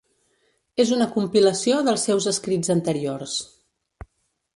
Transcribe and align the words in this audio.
És 0.83 0.93
una 0.95 1.07
compilació 1.17 1.77
dels 1.89 2.05
seus 2.09 2.27
escrits 2.31 2.73
anteriors. 2.77 3.37